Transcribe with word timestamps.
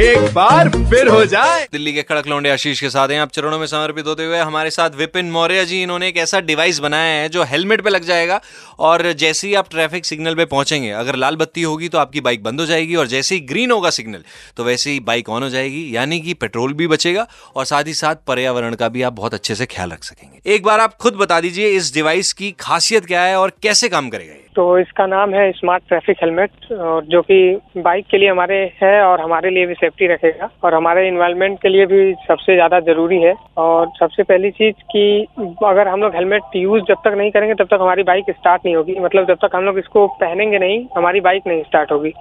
एक 0.00 0.32
बार 0.34 0.68
फिर 0.90 1.08
हो 1.08 1.24
जाए। 1.24 1.64
दिल्ली 1.72 1.92
के 1.92 2.02
कड़क 2.02 2.26
लौंडे 2.26 2.50
आशीष 2.50 2.80
के 2.80 2.90
साथ 2.90 3.08
हैं। 3.08 3.18
आप 3.20 3.30
चरणों 3.30 3.58
में 3.58 3.66
समर्पित 3.66 4.06
होते 4.06 4.24
हुए 4.24 4.38
हमारे 4.38 4.70
साथ 4.70 4.90
विपिन 4.90 5.30
मौर्य 5.30 5.64
जी, 5.64 5.82
इन्होंने 5.82 6.08
एक 6.08 6.16
ऐसा 6.16 6.40
डिवाइस 6.40 6.78
बनाया 6.78 7.20
है 7.22 7.28
जो 7.28 7.44
हेलमेट 7.44 7.80
पे 7.80 7.90
लग 7.90 8.04
जाएगा 8.04 8.40
और 8.80 9.12
जैसे 9.14 9.48
ही 9.48 9.54
आप 9.54 9.68
ट्रैफ़िक 9.70 10.06
सिग्नल 10.06 10.34
पे 10.34 10.44
पहुँचेंगे, 10.46 10.90
अगर 10.90 11.16
लाल 11.16 11.36
बत्ती 11.36 11.62
होगी 11.62 11.88
तो 11.88 11.98
आपकी 11.98 12.20
बाइक 12.20 12.42
बंद 12.42 12.60
हो 12.60 12.66
जाएगी 12.66 12.94
और 12.94 13.06
जैसे 13.06 13.34
ही 13.34 13.40
ग्रीन 13.42 13.70
होगा 13.70 13.90
सिग्नल 13.90 14.24
तो 14.56 14.64
वैसे 14.64 14.90
ही 14.90 15.00
बाइक 15.02 15.28
ऑन 15.28 15.42
हो 15.42 15.48
जाएगी, 15.48 15.84
यानी 15.96 16.20
कि 16.20 16.34
पेट्रोल 16.34 16.72
भी 16.72 16.86
बचेगा 16.86 17.26
और 17.56 17.64
साथ 17.64 17.84
ही 17.84 17.94
साथ 17.94 18.26
पर्यावरण 18.26 18.74
का 18.74 18.88
भी 18.88 19.02
आप 19.02 19.12
बहुत 19.12 19.34
अच्छे 19.34 19.54
से 19.54 19.66
ख्याल 19.66 19.90
रख 19.90 20.04
सकेंगे। 20.04 20.54
एक 20.54 20.62
बार 20.62 20.80
आप 20.80 20.96
खुद 20.96 21.14
बता 21.16 21.40
दीजिए 21.40 21.68
इस 21.68 21.94
डिवाइस 21.94 22.32
की 22.32 22.54
खासियत 22.60 23.06
क्या 23.06 23.22
है 23.22 23.36
और 23.36 23.52
कैसे 23.62 23.88
काम 23.88 24.08
करेगा 24.08 24.32
ये? 24.32 24.46
तो 24.56 24.62
इसका 24.78 25.06
नाम 25.06 25.34
है 25.34 25.50
स्मार्ट 25.52 25.82
ट्रैफ़िक 25.88 26.16
हेलमेट 26.22 26.72
और 26.72 27.04
जो 27.04 27.20
कि 27.22 27.36
बाइक 27.76 28.06
के 28.10 28.18
लिए 28.18 28.28
हमारे 28.28 28.56
है 28.82 29.02
और 29.02 29.20
हमारे 29.20 29.50
लिए 29.50 29.66
भी 29.66 29.74
सेफ्टी 29.74 30.06
रखेगा। 30.06 30.48
और 30.64 30.74
हमारे 30.74 31.06
इन्वायरमेंट 31.08 31.58
के 31.62 31.68
लिए 31.68 31.86
भी 31.86 32.12
सबसे 32.28 32.54
ज़्यादा 32.54 32.80
ज़रूरी 32.80 33.20
है। 33.22 33.34
और 33.56 33.86
सबसे 34.00 34.22
पहली 34.22 34.50
चीज़ 34.50 34.82
कि 34.92 35.26
अगर 35.64 35.88
हम 35.88 36.00
लोग 36.00 36.14
हेलमेट 36.14 36.56
यूज़ 36.56 36.82
जब 36.82 36.96
तक 37.04 37.14
नहीं 37.16 37.30
करेंगे, 37.30 37.54
तब 37.54 37.66
तक 37.66 37.78
हमारी 37.80 38.02
बाइक 38.02 38.30
स्टार्ट 38.30 38.62
नहीं 38.64 38.76
होगी। 38.76 38.98
मतलब 39.00 39.26
जब 39.28 39.38
तक 39.44 39.54
हम 39.54 39.64
लोग 39.64 39.78
इसको 39.78 40.06
पहनेंगे 40.20 40.58
नहीं, 40.58 40.84
हमारी 40.96 41.20
बाइक 41.20 41.46
नहीं 41.46 41.62
स्टार्ट 41.62 41.92
होगी। 41.92 42.12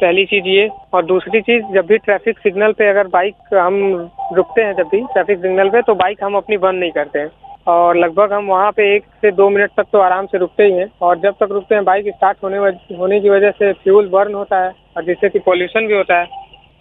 पहली 0.00 0.24
चीज़ 0.26 0.46
ये। 0.46 0.68
और 0.94 1.04
दूसरी 1.04 1.40
चीज़, 1.40 1.64
जब 1.74 1.86
भी 1.86 1.98
ट्रैफ़िक 1.98 2.38
सिग्नल 2.38 2.72
पे 2.72 2.88
अगर 2.88 3.06
बाइक 3.08 3.54
हम 3.54 4.10
रुकते 4.34 4.62
हैं, 4.62 4.74
जब 4.74 4.88
भी 4.88 5.00
ट्रैफ़िक 5.02 5.38
सिग्नल 5.38 5.68
पे 5.68 5.82
तो 5.82 5.94
बाइक 5.96 6.24
हम 6.24 6.36
अपनी 6.36 6.56
बंद 6.58 6.80
नहीं 6.80 6.92
करते 6.92 7.18
हैं। 7.18 7.30
और 7.66 7.96
लगभग 7.96 8.32
हम 8.32 8.46
वहाँ 8.46 8.70
पे 8.72 8.94
एक 8.96 9.04
से 9.20 9.30
दो 9.30 9.48
मिनट 9.50 9.70
तक 9.76 9.86
तो 9.92 9.98
आराम 9.98 10.26
से 10.26 10.38
रुकते 10.38 10.64
ही 10.64 10.72
हैं। 10.72 10.90
और 11.02 11.18
जब 11.18 11.34
तक 11.40 11.48
रुकते 11.50 11.74
हैं, 11.74 11.84
बाइक 11.84 12.06
स्टार्ट 12.08 12.38
होने 12.44 12.58
होने 12.96 13.20
की 13.20 13.30
वजह 13.30 13.50
से 13.50 13.72
फ्यूल 13.72 14.08
बर्न 14.08 14.34
होता 14.34 14.62
है 14.64 14.72
और 14.96 15.04
जिससे 15.04 15.28
कि 15.28 15.38
पॉल्यूशन 15.38 15.86
भी 15.86 15.94
होता 15.94 16.18
है। 16.18 16.26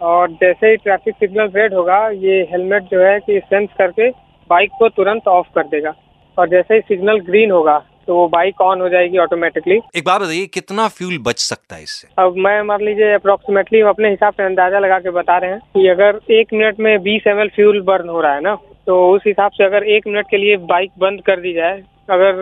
और 0.02 0.31
जैसे 0.31 0.69
ही 0.69 0.77
ट्रैफ़िक 0.77 1.16
सिग्नल 1.16 1.49
रेड 1.55 1.73
होगा, 1.73 2.08
ये 2.09 2.41
हेलमेट 2.52 2.83
जो 2.83 3.02
है 3.02 3.19
कि 3.19 3.39
सेंस 3.39 3.69
करके 3.77 4.09
बाइक 4.49 4.71
को 4.80 4.89
तुरंत 4.89 5.27
ऑफ़ 5.27 5.47
कर 5.55 5.67
देगा। 5.67 5.94
और 6.38 6.49
जैसे 6.49 6.75
ही 6.75 6.81
सिग्नल 6.81 7.19
ग्रीन 7.19 7.52
होगा 7.52 7.81
तो 8.09 8.15
वो 8.15 8.27
बाइक 8.27 8.61
ऑन 8.61 8.79
हो 8.81 8.88
जाएगी 8.89 9.17
ऑटोमेटिकली 9.17 9.75
एक 9.95 10.03
बात 10.05 10.21
बताइए 10.21 10.45
कितना 10.53 10.88
फ्यूल 10.89 11.17
बच 11.25 11.39
सकता 11.39 11.75
है 11.75 11.83
इससे? 11.83 12.07
अब 12.19 12.35
मैं 12.38 12.61
मान 12.63 12.83
लीजिए 12.85 13.11
अप्रोक्सीमेटली 13.13 13.81
अपने 13.89 14.09
हिसाब 14.09 14.33
से 14.33 14.43
अंदाज़ा 14.43 14.79
लगा 14.79 14.97
के 14.99 15.09
बता 15.17 15.38
रहे 15.38 15.52
हैं 15.52 15.59
कि 15.75 15.88
अगर 15.88 16.19
एक 16.33 16.53
मिनट 16.53 16.80
में 16.80 17.02
बीस 17.03 17.27
एम 17.27 17.45
फ्यूल 17.55 17.81
बर्न 17.81 18.09
हो 18.09 18.21
रहा 18.21 18.33
है 18.33 18.41
ना 18.41 18.55
तो 18.87 18.95
उस 19.11 19.21
हिसाब 19.27 19.52
से 19.52 19.63
अगर 19.63 19.83
एक 19.95 20.07
मिनट 20.07 20.30
के 20.30 20.37
लिए 20.37 20.55
बाइक 20.71 20.91
बंद 20.99 21.21
कर 21.21 21.39
दी 21.41 21.53
जाए 21.53 21.81
अगर 22.09 22.41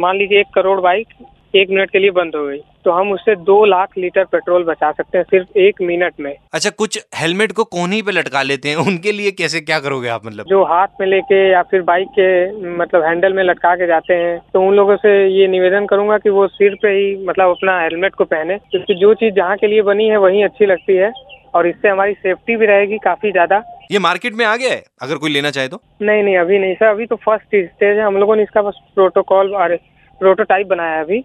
मान 0.00 0.16
लीजिए 0.16 0.40
एक 0.40 0.54
करोड़ 0.54 0.80
बाइक 0.80 1.08
एक 1.54 1.70
मिनट 1.70 1.90
के 1.90 1.98
लिए 1.98 2.10
बंद 2.12 2.36
हो 2.36 2.44
गई। 2.46 2.58
तो 2.84 2.90
हम 2.90 3.10
उससे 3.12 3.34
दो 3.36 3.64
लाख 3.64 3.96
लीटर 3.98 4.24
पेट्रोल 4.24 4.64
बचा 4.64 4.90
सकते 4.92 5.18
हैं 5.18 5.24
सिर्फ़ 5.24 5.58
एक 5.58 5.80
मिनट 5.82 6.20
में। 6.20 6.34
अच्छा 6.52 6.70
कुछ 6.72 6.98
हेलमेट 7.16 7.52
को 7.52 7.64
कोहनी 7.66 8.00
पे 8.02 8.12
लटका 8.12 8.42
लेते 8.42 8.68
हैं 8.68 8.76
उनके 8.84 9.12
लिए 9.12 9.30
कैसे 9.32 9.60
क्या 9.60 9.78
करोगे 9.80 10.08
आप 10.08 10.26
मतलब? 10.26 10.46
जो 10.48 10.62
हाथ 10.64 11.00
में 11.00 11.06
लेके 11.06 11.40
या 11.50 11.62
फिर 11.70 11.82
बाइक 11.82 12.08
के 12.18 12.28
मतलब 12.76 13.04
हैंडल 13.04 13.32
में 13.32 13.42
लटका 13.44 13.74
के 13.76 13.86
जाते 13.86 14.14
हैं 14.14 14.38
तो 14.52 14.62
उन 14.68 14.74
लोगों 14.74 14.96
से 14.96 15.12
ये 15.30 15.48
निवेदन 15.48 15.86
करूँगा 15.86 16.18
कि 16.18 16.30
वो 16.30 16.46
सिर 16.50 16.74
पे 16.82 16.88
ही 16.90 17.16
मतलब 17.26 17.50
अपना 17.50 17.80
हेलमेट 17.80 18.14
को 18.14 18.24
पहने 18.26 18.58
क्योंकि 18.60 18.94
जो 19.00 19.12
चीज़ 19.16 19.34
जहाँ 19.34 19.56
के 19.56 19.66
लिए 19.66 19.82
बनी 19.82 20.08
है 20.08 20.16
वही 20.18 20.42
अच्छी 20.42 20.66
लगती 20.66 20.96
है 20.96 21.12
और 21.54 21.66
इससे 21.66 21.88
हमारी 21.88 22.12
सेफ्टी 22.14 22.56
भी 22.56 22.66
रहेगी 22.66 22.98
काफ़ी 23.04 23.30
ज़्यादा। 23.32 23.62
ये 23.92 23.98
मार्केट 23.98 24.34
में 24.34 24.44
आ 24.44 24.54
गया 24.56 24.70
है? 24.70 24.82
अगर 25.02 25.16
कोई 25.16 25.30
लेना 25.30 25.50
चाहे 25.50 25.68
तो? 25.68 25.80
नहीं 26.02 26.22
नहीं 26.22 26.36
अभी 26.38 26.58
नहीं 26.58 26.74
सर 26.74 26.86
अभी 26.86 27.06
तो 27.06 27.16
फ़र्स्ट 27.18 27.46
स्टेज 27.46 27.96
है 27.98 28.02
हम 28.02 28.16
लोगों 28.16 28.36
ने 28.36 28.42
इसका 28.42 28.62
बस 28.62 28.78
प्रोटोकॉल 28.94 29.54
और 29.54 29.78
प्रोटोटाइप 30.20 30.66
बनाया 30.68 30.94
है 30.94 31.04
अभी। 31.04 31.22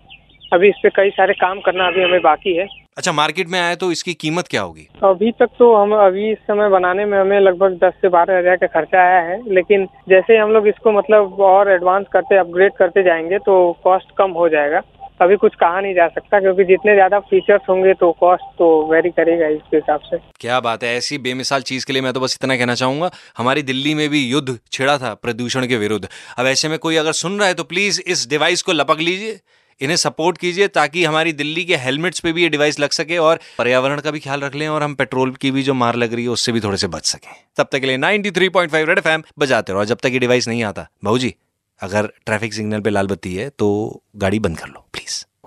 अभी 0.51 0.69
इस 0.69 0.75
पे 0.83 0.89
कई 0.95 1.09
सारे 1.11 1.33
काम 1.35 1.59
करना 1.61 1.88
अभी 1.88 2.03
हमें 2.03 2.22
बाकी 2.22 2.56
है। 2.56 2.67
अच्छा 2.97 3.11
मार्केट 3.11 3.47
में 3.50 3.59
आया 3.59 3.75
तो 3.75 3.91
इसकी 3.91 4.13
कीमत 4.16 4.47
क्या 4.47 4.61
होगी? 4.61 4.88
अभी 5.03 5.31
तक 5.31 5.50
तो 5.59 5.73
हम 5.75 5.94
अभी 5.95 6.31
इस 6.31 6.38
समय 6.39 6.69
बनाने 6.69 7.06
में 7.06 7.17
हमें 7.19 7.39
लगभग 7.39 7.78
दस 7.83 7.94
से 8.01 8.09
बारह 8.09 8.38
हज़ार 8.38 8.56
का 8.56 8.67
खर्चा 8.69 9.01
आया 9.01 9.19
है 9.22 9.39
लेकिन 9.53 9.85
जैसे 10.09 10.38
हम 10.38 10.51
लोग 10.51 10.67
इसको 10.67 10.91
मतलब 10.91 11.41
और 11.44 11.72
एडवांस 11.72 12.06
करते 12.13 12.38
अपग्रेड 12.38 12.73
करते 12.73 13.03
जाएँगे 13.03 13.39
तो 13.39 13.56
कॉस्ट 13.83 14.16
कम 14.17 14.31
हो 14.33 14.47
जाएगा। 14.50 14.81
अभी 15.19 15.35
कुछ 15.37 15.53
कहा 15.55 15.79
नहीं 15.81 15.93
जा 15.95 16.07
सकता, 16.09 16.39
क्योंकि 16.39 16.63
जितने 16.65 16.93
ज़्यादा 16.93 17.19
फीचर्स 17.21 17.69
होंगे 17.69 17.93
तो 17.95 18.11
कॉस्ट 18.19 18.43
तो 18.57 18.67
वेरी 18.91 19.09
करेगा 19.11 19.47
इसके 19.49 19.77
हिसाब 19.77 19.99
से। 20.01 20.17
क्या 20.39 20.59
बात 20.61 20.83
है, 20.83 20.95
ऐसी 20.95 21.17
बेमिसाल 21.19 21.61
चीज़ 21.63 21.85
के 21.85 21.93
लिए 21.93 22.01
मैं 22.01 22.13
तो 22.13 22.19
बस 22.19 22.37
इतना 22.41 22.57
कहना 22.57 22.75
चाहूँगा, 22.75 23.11
हमारी 23.37 23.61
दिल्ली 23.63 23.93
में 23.95 24.07
भी 24.09 24.23
युद्ध 24.23 24.57
छिड़ा 24.71 24.97
था 24.97 25.13
प्रदूषण 25.15 25.67
के 25.67 25.77
विरुद्ध। 25.77 26.07
अब 26.37 26.45
ऐसे 26.47 26.69
में 26.69 26.77
कोई 26.79 26.95
अगर 26.97 27.11
सुन 27.15 27.39
रहा 27.39 27.47
है 27.47 27.53
तो 27.53 27.63
प्लीज़ 27.65 28.01
इस 28.03 28.27
डिवाइस 28.29 28.61
को 28.61 28.71
लपक 28.73 28.99
लीजिए, 29.01 29.39
इन्हें 29.81 29.95
सपोर्ट 29.97 30.37
कीजिए 30.37 30.67
ताकि 30.69 31.03
हमारी 31.03 31.31
दिल्ली 31.33 31.63
के 31.65 31.75
हेलमेट्स 31.77 32.19
पे 32.19 32.31
भी 32.33 32.43
ये 32.43 32.49
डिवाइस 32.49 32.79
लग 32.79 32.89
सके 32.91 33.17
और 33.19 33.39
पर्यावरण 33.57 33.99
का 34.01 34.11
भी 34.11 34.19
ख्याल 34.19 34.41
रख 34.41 34.55
लें 34.55 34.67
और 34.67 34.83
हम 34.83 34.93
पेट्रोल 34.95 35.31
की 35.35 35.51
भी 35.51 35.63
जो 35.63 35.73
मार 35.75 35.95
लग 35.97 36.13
रही 36.13 36.23
है 36.23 36.29
उससे 36.31 36.51
भी 36.51 36.59
थोड़े 36.61 36.77
से 36.77 36.87
बच 36.89 37.05
सकें। 37.05 37.31
तब 37.57 37.67
तक 37.71 37.79
के 37.79 37.87
लिए 37.87 37.97
93.5 37.99 38.85
रेड 38.85 38.97
एफएम 38.97 39.23
बजाते 39.39 39.73
रहो 39.73 39.85
जब 39.85 39.97
तक 39.97 40.11
ये 40.11 40.19
डिवाइस 40.19 40.47
नहीं 40.47 40.63
आता 40.63 40.87
भाऊ 41.03 41.17
जी, 41.17 41.33
अगर 41.81 42.11
ट्रैफ़िक 42.25 42.53
सिग्नल 42.53 42.81
पे 42.81 42.89
लाल 42.89 43.07
बत्ती 43.07 43.35
है 43.35 43.49
तो 43.49 43.69
गाड़ी 44.17 44.39
बंद 44.39 44.59
कर 44.59 44.67
लो। 44.67 44.84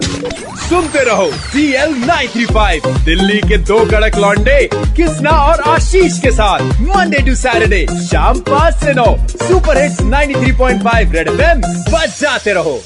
सुनते 0.03 1.05
रहो 1.05 1.31
सी 1.33 1.73
एल 1.75 1.95
दिल्ली 3.05 3.39
के 3.49 3.59
दो 3.59 3.79
कड़क 3.91 4.17
लॉन्डे 4.17 4.69
कृष्णा 4.75 5.31
और 5.31 5.61
आशीष 5.61 6.19
के 6.21 6.31
साथ 6.31 6.81
मंडे 6.81 7.19
टू 7.19 7.35
सैटरडे 7.35 7.87
शाम 8.11 8.41
पाँच 8.51 8.75
से 8.85 8.95
नौ 8.95 9.17
सुपर 9.29 9.83
हिट्स 9.83 10.01
93.5 10.03 11.15
रेड 11.15 11.29
एफएम 11.29 11.61
बजाते 11.93 12.53
रहो। 12.53 12.81